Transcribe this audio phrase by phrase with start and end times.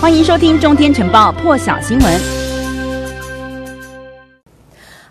[0.00, 2.47] 欢迎收听《中天晨报》破晓新闻。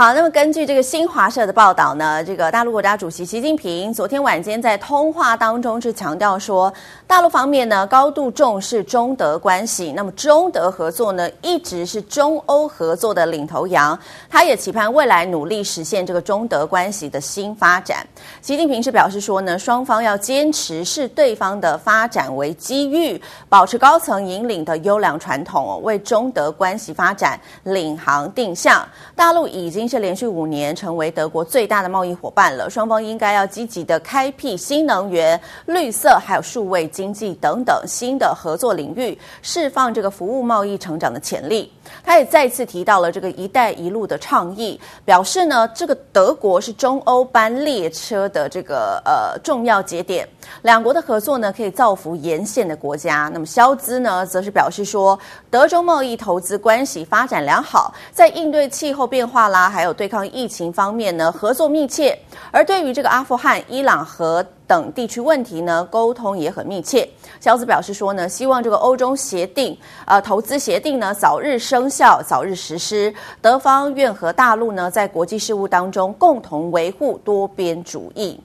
[0.00, 6.72] 好，那么根据这个新华社的报道呢，这个大陆国家主席习近平昨天晚间在通话当中是强调说，
[7.06, 13.98] 大陆方面呢高度重视中德关系，那么中德合作呢一直是中欧合作的领头羊，
[14.30, 17.98] 他也期盼未来努力实现这个中德关系的新发展。
[18.40, 23.20] 习近平是表示说呢，双方要坚持视对方的发展为机遇，
[23.50, 28.82] 保持高层引领的优良传统，为中德关系发展领航定向。
[29.14, 29.89] 大陆已经。
[29.90, 41.72] 是连续五年成为德国最大的贸易伙伴了，双方应该要积极的开辟新能源、绿色还有数位经济等等新的合作领域，释放这个服务贸易成长的潜力。
[42.04, 50.28] 他也再次提到了这个“一带一路”的倡议，表示呢，这个德国是中欧班列车的这个呃重要节点，
[50.62, 53.28] 两国的合作呢可以造福沿线的国家。
[53.34, 55.18] 那么肖兹呢，则是表示说，
[55.50, 62.14] 德中贸易投资关系发展良好，在应对气候变化啦，还还有对抗疫情方面呢，合作密切。
[62.50, 67.08] 而对于这个阿富汗、伊朗和等地区问题呢，沟通也很密切。
[67.40, 73.10] 小紫表示说呢，希望这个欧洲协定，呃，投资协定呢早日生效，早日实施。
[73.40, 78.38] 德方愿和大陆呢在国际事务当中共同维护多边主义。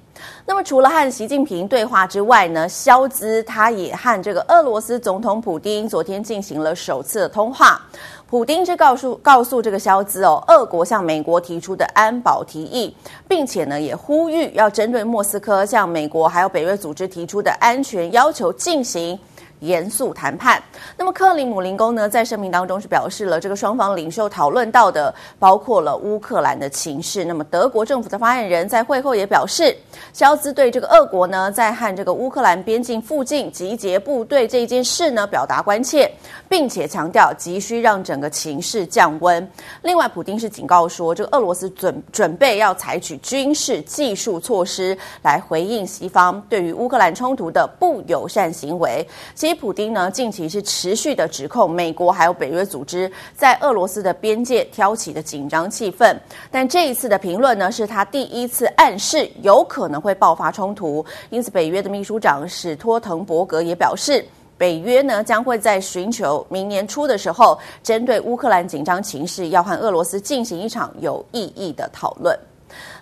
[0.46, 7.82] 那么除了和习近平对话之外呢，肖兹他也和这个俄罗斯总统普京昨天进行了首次的通话。
[8.28, 12.94] 普京是告诉告诉这个肖兹哦，俄国向美国提出的安保提议，
[13.28, 19.18] 并且呢也呼吁要针对莫斯科向美国还有北约组织提出的安全要求进行
[19.66, 20.62] 严肃谈判。
[20.98, 27.26] 那么克里姆林宫呢，在声明当中是表示了，这个双方领袖讨论到的包括了乌克兰的情势。
[27.26, 29.76] 那么德国政府的发言人在会后也表示，
[30.14, 36.12] 肖兹对这个俄国呢在和这个乌克兰边境附近集结部队这件事呢表达关切，
[36.48, 39.50] 并且强调急需让整个情势降温。
[39.82, 49.08] 另外，普丁是警告说，这个俄罗斯准准备要采取军事技术措施来回应西方对于乌克兰冲突的不友善行为。
[49.34, 56.16] 其，普丁呢近期是持续的指控美国还有北约组织在俄罗斯的边界挑起的紧张气氛，
[56.52, 61.06] 但这一次的评论呢，是他第一次暗示有可能会爆发冲突。
[61.30, 64.26] 因此，北约的秘书长史托滕伯格也表示，
[64.58, 72.38] 北约呢将会在寻求明年初的时候，针对乌克兰紧张情势，要和俄罗斯进行一场有意义的讨论。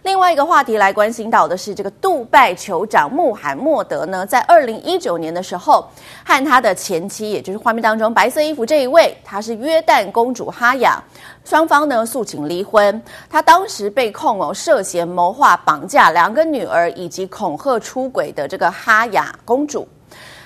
[0.03, 5.87] 另外一个话题来关心到的是，这个杜拜酋长穆罕默德呢，在二零一九年的时候，
[6.25, 11.01] 和他的前妻，也就是画面当中白色衣服这一位，她是约旦公主哈雅，
[11.45, 13.01] 双方呢诉请离婚。
[13.29, 19.87] 他当时被控哦涉嫌谋划绑架两个女儿以及恐吓出轨的这个哈雅公主。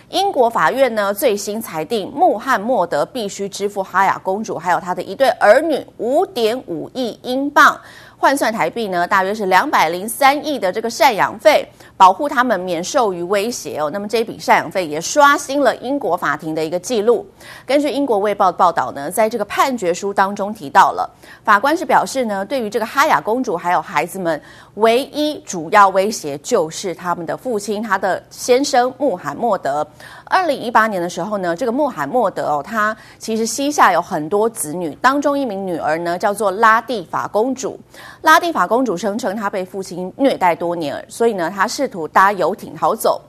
[0.09, 7.77] 英国法院呢最新裁定，穆罕默德必须支付哈雅公主还有她的一对儿女五点五亿英镑。
[8.19, 11.63] 换算台币呢，大约是两百零三亿的这个赡养费，
[11.95, 13.91] 保护他们免受于威胁哦。
[13.91, 17.25] 那么这笔赡养费也刷新了英国法庭的一个记录。
[17.65, 21.07] 根据英国卫报的报道呢，在这个判决书当中提到了，
[21.43, 24.41] 法官是表示呢，对于这个哈雅公主还有孩子们，
[24.75, 29.87] 唯一主要威胁就是他们的父亲，他的先生穆罕默德。
[30.29, 37.79] 二零一八年的时候呢，这个穆罕默德哦，他其实膝下有很多子女，当中一名女儿呢叫做拉蒂法公主。
[38.21, 43.21] 拉蒂法公主声称她被父亲虐待多年，所以呢，她试图搭游艇逃走。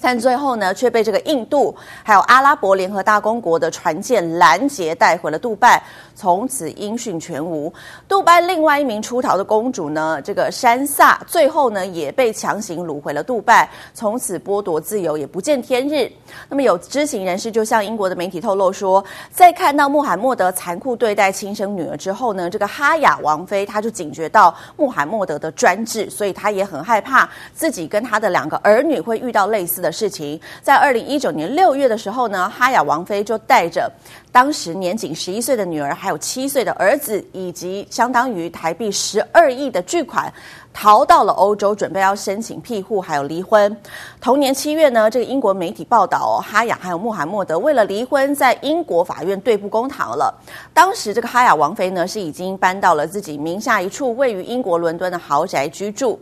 [0.00, 5.82] 但最后呢，却被这个印度还有阿拉伯联合大公国的船舰拦截，带回了杜拜，
[6.14, 7.72] 从此音讯全无。
[8.06, 16.10] 杜拜另外一名出逃的公主呢，这个山萨，最后呢也被强行掳回了杜拜，从此剥夺自由，也不见天日。
[16.50, 30.40] 那么有知情人士就向英国的媒体透露说，在看到穆罕默德残酷对待亲生女儿之后呢，这个哈雅王妃她就警觉到穆罕默德的专制，所以她也很害怕自己跟她的两个儿女会遇到类似的事情。
[30.62, 33.92] 在二零一九年六月的时候呢，哈雅王妃就带着
[34.32, 40.32] 当时年仅十一岁的女儿，还有七岁的儿子，以及相当于台币十二亿的巨款，
[40.72, 43.76] 逃到了欧洲，准备要申请庇护，还有离婚。
[44.20, 50.34] 同年七月呢，这个英国媒体报道，哈雅还有穆罕默德为了离婚，在英国法院对簿公堂了。
[50.72, 56.18] 当时这个哈雅王妃呢，是已经搬到了自己名下一处位于英国伦敦的豪宅居住。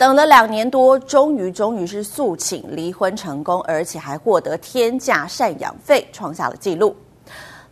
[0.00, 6.96] 等了两年多，终于终于是诉请离婚成功，而且还获得天价赡养费，创下了纪录。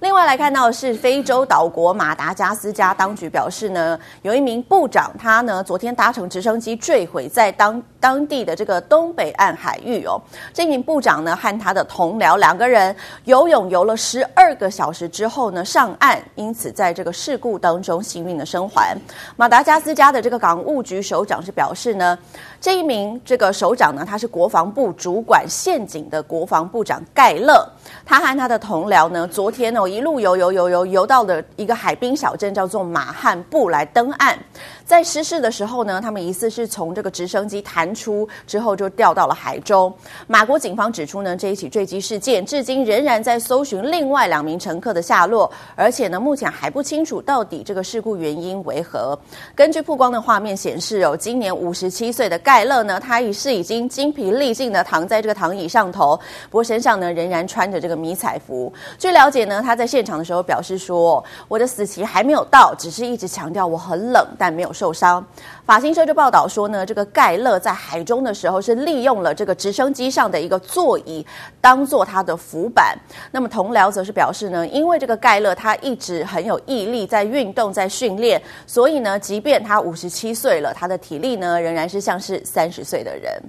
[0.01, 10.21] 另外来看到是非洲岛国马达加斯加当局表示呢，有一名部长他呢昨天搭乘直升机坠毁在当当地的这个东北岸海域哦。
[10.55, 18.97] 这名部长呢和他的同僚两个人游泳游了十二个小时之后呢上岸，因此在这个事故当中幸运的生还。
[19.35, 22.17] 马达加斯加的这个港务局首长是表示呢，
[22.61, 27.69] 这一名这个首长呢他是国防部主管宪警的国防部长盖勒，
[28.07, 29.88] 他和他的同僚呢昨天呢。
[29.89, 34.39] 一路游游游游游到了一个海滨小镇，叫做马汉布来登岸。
[34.85, 39.93] 在失事的时候呢，他们疑似是从这个直升机弹出之后就掉到了海中。
[40.27, 49.19] 马国警方指出呢，这一起坠机事件至今仍然在搜寻另外两名乘客的下落，而且呢，目前还不清楚到底这个事故原因为何。
[49.55, 56.19] 根据曝光的画面显示，哦，今年五十七岁的盖勒呢，他已是已经精疲力尽的躺在这个躺椅上头，
[56.49, 58.73] 不过身上呢仍然穿着这个迷彩服。
[58.99, 65.25] 据了解呢，他在现场的时候表示说：“我的死期还没有到，只是一直强调我很冷，但没有受伤。”
[65.65, 71.25] 法新社就报道说呢，这个盖勒在海中的时候是利用了这个直升机上的一个座椅
[71.61, 72.99] 当做他的浮板。
[73.31, 83.41] 那么同僚则是表示呢，因为这个盖勒他一直很有毅力，在运动，在训练，所以呢，即便他五十七岁了，他的体力呢仍然是像是三十岁的人。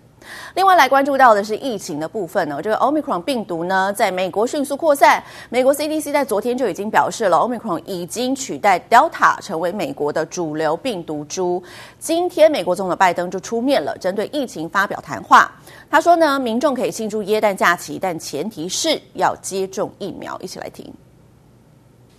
[0.55, 5.23] 另外来关注到的是疫情的部分呢，这个 Omicron 病毒呢在美国迅速扩散。
[5.49, 11.63] 美国 CDC 在昨天就已经表示了，Omicron 已经取代 Delta 成为美国的主流病毒株。
[11.97, 15.51] 今天美国总统拜登就出面了，针对疫情发表谈话。
[15.89, 20.37] 他说呢，民众可以庆祝耶诞假期，但前提是要接种疫苗。
[20.41, 20.85] 一起来听。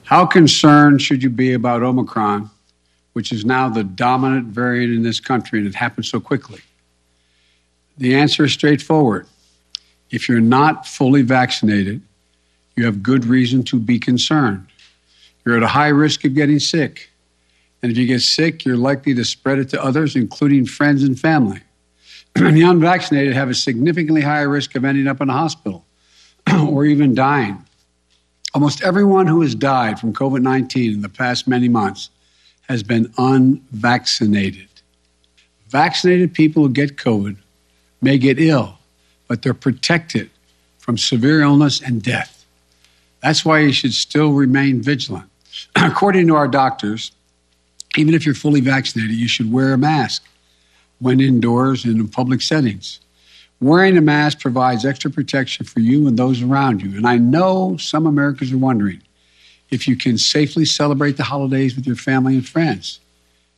[0.04, 2.48] How concerned should you be about Omicron,
[3.14, 6.58] which is now the dominant variant in this country, and it happened so quickly?
[8.00, 9.26] The answer is straightforward.
[10.10, 12.00] If you're not fully vaccinated,
[12.74, 14.66] you have good reason to be concerned.
[15.44, 17.10] You're at a high risk of getting sick.
[17.82, 21.18] And if you get sick, you're likely to spread it to others, including friends and
[21.20, 21.60] family.
[22.34, 25.84] the unvaccinated have a significantly higher risk of ending up in a hospital
[26.68, 27.66] or even dying.
[28.54, 32.08] Almost everyone who has died from COVID 19 in the past many months
[32.62, 34.68] has been unvaccinated.
[35.68, 37.36] Vaccinated people who get COVID
[38.00, 38.78] may get ill,
[39.28, 40.30] but they're protected
[40.78, 42.44] from severe illness and death.
[43.22, 45.28] That's why you should still remain vigilant.
[45.76, 47.12] According to our doctors,
[47.96, 50.24] even if you're fully vaccinated, you should wear a mask
[51.00, 53.00] when indoors and in public settings.
[53.60, 56.96] Wearing a mask provides extra protection for you and those around you.
[56.96, 59.02] And I know some Americans are wondering
[59.70, 63.00] if you can safely celebrate the holidays with your family and friends.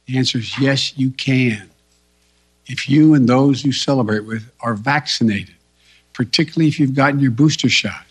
[0.06, 1.70] The answer is yes, you can
[2.65, 5.55] if you and those you celebrate with are vaccinated,
[6.13, 8.03] particularly if you've gotten your booster shot.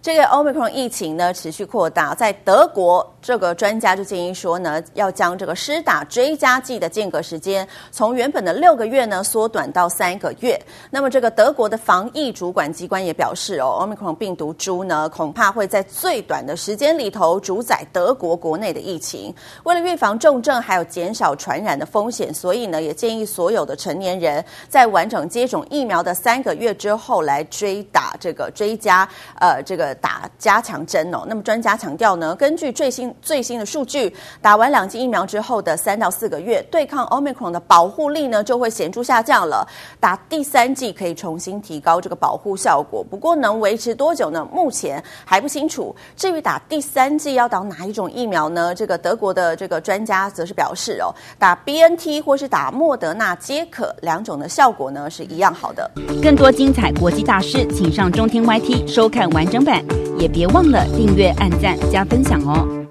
[0.00, 10.59] 这个 Omicron 疫情呢持续扩大，在德国， 这个专家就建议说呢，要将这个施打追加剂的间隔时间从原本的六个月呢缩短到三个月。
[10.91, 19.33] 那么，这个德国的防疫主管机关也表示哦，Omicron 病毒株呢恐怕会在最短的时间里头主宰德国国内的疫情。
[19.63, 29.07] 为了预防重症还有减少传染的风险，所以呢也建议所有的成年人在完整接种疫苗的三个月之后来追打这个追加
[29.39, 29.93] 呃这个。
[30.01, 39.67] 打加强针哦，那么专家强调呢，根据最新最新的数据，打完两剂疫苗之后的三到四个月，对抗 Omicron 的保护力呢就会显著下降了。
[39.99, 44.47] 打第三剂可以重新提高这个保护效果，不过能维持多久呢？
[44.51, 45.95] 目前还不清楚。
[46.15, 48.73] 至于打第三剂要打哪一种疫苗呢？
[48.75, 55.89] 这个德国的这个专家则是表示哦，打 BNT 或是打莫德纳皆可，两种的效果呢是一样好的。
[56.21, 59.83] 更多精彩国际大师，请上中天 YT 收看完整版。
[60.17, 62.82] 也别忘了订阅、按赞、加分享哦！